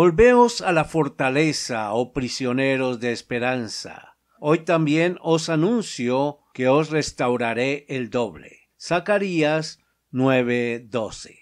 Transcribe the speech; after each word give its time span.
Volveos 0.00 0.60
a 0.60 0.70
la 0.70 0.84
fortaleza, 0.84 1.92
oh 1.92 2.12
prisioneros 2.12 3.00
de 3.00 3.10
esperanza. 3.10 4.16
Hoy 4.38 4.60
también 4.60 5.18
os 5.22 5.48
anuncio 5.48 6.38
que 6.54 6.68
os 6.68 6.90
restauraré 6.90 7.84
el 7.88 8.08
doble. 8.08 8.70
Zacarías 8.80 9.80
9:12. 10.12 11.40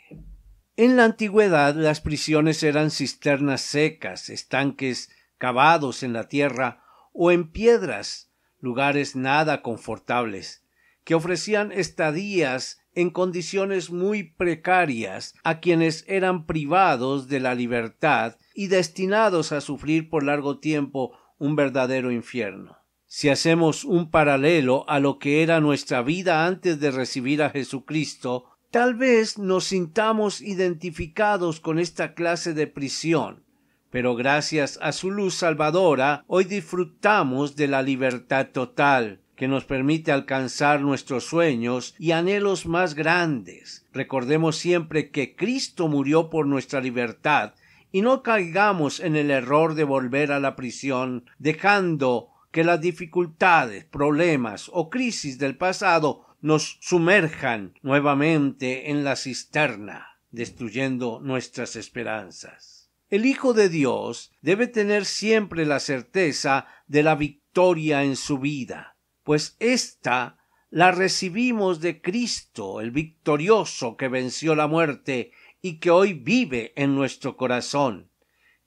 En 0.75 0.97
la 0.97 1.05
antigüedad 1.05 1.75
las 1.75 2.01
prisiones 2.01 2.63
eran 2.63 2.91
cisternas 2.91 3.61
secas, 3.61 4.31
estanques 4.31 5.11
cavados 5.37 6.03
en 6.03 6.15
la 6.15 6.27
tierra 6.27 6.83
o 7.13 7.33
en 7.33 7.53
piedras, 7.53 8.33
lugares 8.59 9.17
nada 9.17 9.61
confortables, 9.61 10.65
que 11.05 11.15
ofrecían 11.15 11.73
estadías 11.73 12.79
en 12.97 13.11
condiciones 13.11 13.91
muy 13.91 14.25
precarias 14.25 15.35
a 15.45 15.61
quienes 15.61 16.05
eran 16.09 16.47
privados 16.47 17.29
de 17.29 17.39
la 17.39 17.55
libertad 17.55 18.37
y 18.55 18.67
destinados 18.67 19.53
a 19.53 19.61
sufrir 19.61 20.09
por 20.09 20.25
largo 20.25 20.59
tiempo 20.59 21.13
un 21.39 21.55
verdadero 21.55 22.11
infierno. 22.11 22.79
Si 23.07 23.29
hacemos 23.29 23.85
un 23.85 24.11
paralelo 24.11 24.89
a 24.89 24.99
lo 24.99 25.19
que 25.19 25.43
era 25.43 25.61
nuestra 25.61 26.03
vida 26.03 26.47
antes 26.47 26.81
de 26.81 26.91
recibir 26.91 27.43
a 27.43 27.51
Jesucristo, 27.51 28.47
tal 28.71 28.95
vez 28.95 29.39
nos 29.39 29.65
sintamos 29.65 30.41
identificados 30.41 31.61
con 31.61 31.79
esta 31.79 32.15
clase 32.15 32.55
de 32.55 32.67
prisión, 32.67 33.45
pero 33.91 34.17
gracias 34.17 34.79
a 34.83 34.93
su 34.93 35.11
luz 35.11 35.35
salvadora 35.35 36.25
hoy 36.27 36.45
disfrutamos 36.45 37.57
de 37.57 37.69
la 37.69 37.83
libertad 37.83 38.49
total, 38.53 39.21
que 39.37 39.49
nos 39.49 39.65
permite 39.65 40.11
alcanzar 40.11 40.81
nuestros 40.81 41.25
sueños 41.25 41.95
y 41.99 42.13
anhelos 42.13 42.67
más 42.67 42.95
grandes. 42.95 43.87
Recordemos 43.93 44.57
siempre 44.57 45.11
que 45.11 45.37
Cristo 45.37 45.89
murió 45.89 46.31
por 46.31 46.47
nuestra 46.47 46.81
libertad 46.81 47.55
y 47.93 48.03
no 48.03 48.23
caigamos 48.23 49.01
en 49.01 49.15
el 49.15 49.31
error 49.31 49.75
de 49.75 49.85
volver 49.85 50.33
a 50.33 50.41
la 50.41 50.57
prisión, 50.57 51.25
dejando 51.39 52.31
que 52.51 52.65
las 52.65 52.81
dificultades, 52.81 53.85
problemas 53.85 54.71
o 54.73 54.91
crisis 54.91 55.39
del 55.39 55.57
pasado 55.57 56.27
nos 56.41 56.79
sumerjan 56.81 57.75
nuevamente 57.83 58.91
en 58.91 59.05
la 59.05 59.17
cisterna, 59.17 60.19
destruyendo 60.31 61.21
nuestras 61.23 61.77
esperanzas. 61.77 62.91
El 63.09 63.25
Hijo 63.25 63.53
de 63.53 63.69
Dios 63.69 64.33
debe 64.43 64.67
tener 64.67 65.05
siempre 65.05 65.65
la 65.65 65.81
certeza 65.81 66.67
de 66.87 67.03
la 67.03 67.15
victoria 67.15 68.03
en 68.03 68.17
su 68.17 68.39
vida, 68.39 68.96
pues 69.27 69.57
ésta 69.59 70.39
la 70.71 70.93
recibimos 70.93 71.81
de 71.81 72.01
Cristo, 72.01 72.81
el 72.81 72.93
victorioso 72.93 73.97
que 73.97 74.07
venció 74.07 74.55
la 74.55 74.69
muerte 74.69 75.33
y 75.61 75.81
que 75.81 75.91
hoy 75.91 76.13
vive 76.13 76.73
en 76.77 76.95
nuestro 76.95 77.37
corazón, 77.37 78.09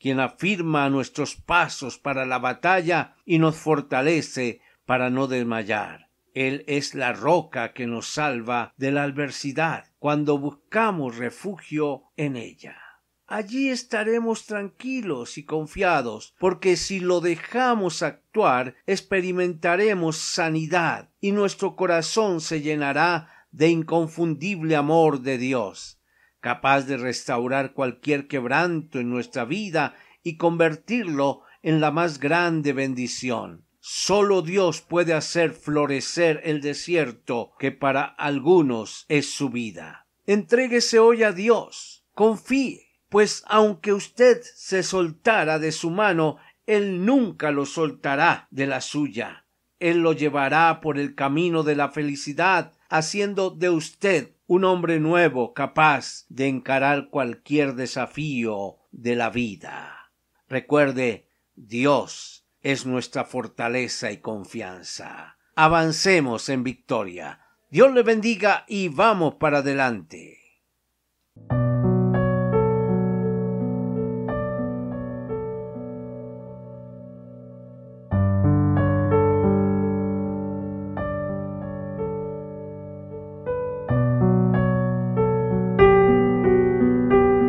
quien 0.01 0.19
afirma 0.19 0.89
nuestros 0.89 1.37
pasos 1.37 1.97
para 1.97 2.25
la 2.25 2.39
batalla 2.39 3.15
y 3.23 3.39
nos 3.39 3.55
fortalece 3.55 4.59
para 4.85 5.09
no 5.09 5.27
desmayar. 5.27 6.09
Él 6.33 6.65
es 6.67 6.93
la 6.93 7.13
roca 7.13 7.71
que 7.71 7.87
nos 7.87 8.09
salva 8.09 8.73
de 8.75 8.91
la 8.91 9.03
adversidad 9.03 9.85
cuando 9.97 10.37
buscamos 10.37 11.15
refugio 11.15 12.03
en 12.17 12.35
ella 12.35 12.88
allí 13.29 13.69
estaremos 13.69 14.45
tranquilos 14.45 15.37
y 15.37 15.45
confiados, 15.45 16.33
porque 16.39 16.75
si 16.75 16.99
lo 16.99 17.21
dejamos 17.21 18.01
actuar, 18.01 18.75
experimentaremos 18.87 20.17
sanidad 20.17 21.09
y 21.21 21.31
nuestro 21.31 21.75
corazón 21.75 22.41
se 22.41 22.61
llenará 22.61 23.29
de 23.51 23.69
inconfundible 23.69 24.75
amor 24.75 25.21
de 25.21 25.37
Dios, 25.37 25.99
capaz 26.39 26.81
de 26.83 26.97
restaurar 26.97 27.73
cualquier 27.73 28.27
quebranto 28.27 28.99
en 28.99 29.09
nuestra 29.09 29.45
vida 29.45 29.95
y 30.23 30.37
convertirlo 30.37 31.43
en 31.61 31.79
la 31.79 31.91
más 31.91 32.19
grande 32.19 32.73
bendición. 32.73 33.65
Solo 33.79 34.41
Dios 34.41 34.81
puede 34.81 35.13
hacer 35.13 35.51
florecer 35.51 36.41
el 36.43 36.61
desierto 36.61 37.53
que 37.59 37.71
para 37.71 38.03
algunos 38.03 39.05
es 39.07 39.31
su 39.31 39.49
vida. 39.49 40.07
Entréguese 40.25 40.99
hoy 40.99 41.23
a 41.23 41.31
Dios, 41.31 42.05
confíe, 42.13 42.88
pues 43.09 43.43
aunque 43.47 43.91
usted 43.93 44.41
se 44.41 44.83
soltara 44.83 45.59
de 45.59 45.71
su 45.71 45.89
mano, 45.89 46.37
él 46.65 47.05
nunca 47.05 47.51
lo 47.51 47.65
soltará 47.65 48.47
de 48.51 48.67
la 48.67 48.81
suya. 48.81 49.45
Él 49.79 49.99
lo 49.99 50.13
llevará 50.13 50.81
por 50.81 50.99
el 50.99 51.15
camino 51.15 51.63
de 51.63 51.75
la 51.75 51.89
felicidad, 51.89 52.73
haciendo 52.89 53.49
de 53.49 53.69
usted 53.69 54.35
un 54.45 54.63
hombre 54.63 54.99
nuevo 54.99 55.53
capaz 55.53 56.25
de 56.29 56.47
encarar 56.47 57.09
cualquier 57.09 57.75
desafío 57.75 58.77
de 58.91 59.15
la 59.15 59.29
vida. 59.29 60.11
Recuerde, 60.47 61.27
Dios 61.55 62.45
es 62.61 62.85
nuestra 62.85 63.25
fortaleza 63.25 64.11
y 64.11 64.17
confianza. 64.17 65.37
Avancemos 65.55 66.49
en 66.49 66.63
victoria. 66.63 67.41
Dios 67.69 67.93
le 67.93 68.03
bendiga 68.03 68.65
y 68.67 68.89
vamos 68.89 69.35
para 69.35 69.59
adelante. 69.59 70.48